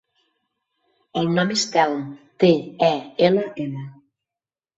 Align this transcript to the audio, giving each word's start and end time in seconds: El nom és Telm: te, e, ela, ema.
El 1.21 1.29
nom 1.35 1.53
és 1.55 1.65
Telm: 1.75 1.99
te, 2.45 2.51
e, 2.89 2.91
ela, 3.29 3.45
ema. 3.67 3.87